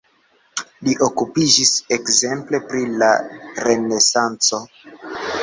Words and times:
Li 0.87 0.95
okupiĝis 1.07 1.73
ekzemple 1.97 2.61
pri 2.73 2.83
la 3.03 3.11
renesanco. 3.69 4.65